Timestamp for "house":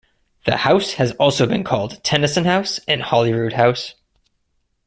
0.57-0.93, 2.45-2.79, 3.53-3.93